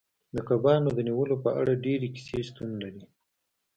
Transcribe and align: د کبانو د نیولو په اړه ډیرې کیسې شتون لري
د 0.35 0.37
کبانو 0.49 0.89
د 0.93 0.99
نیولو 1.07 1.35
په 1.43 1.49
اړه 1.59 1.81
ډیرې 1.85 2.07
کیسې 2.15 2.39
شتون 2.47 2.69
لري 2.83 3.03